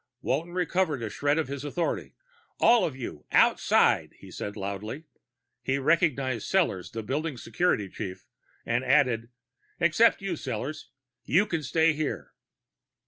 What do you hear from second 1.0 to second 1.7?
a shred of his